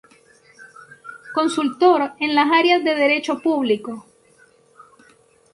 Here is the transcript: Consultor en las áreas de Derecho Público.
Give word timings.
Consultor 1.31 2.13
en 2.19 2.33
las 2.33 2.51
áreas 2.51 2.83
de 2.83 2.95
Derecho 2.95 3.39
Público. 3.39 4.07